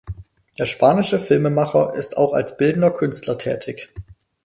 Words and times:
Der 0.57 0.65
spanische 0.65 1.19
Filmemacher 1.19 1.93
ist 1.93 2.17
auch 2.17 2.33
als 2.33 2.57
bildender 2.57 2.89
Künstler 2.89 3.37
tätig. 3.37 3.89